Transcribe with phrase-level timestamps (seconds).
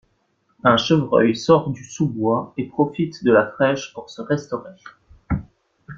[0.63, 4.71] Un chevreuil sort du sous-bois et profite de la fraîche pour se restaurer.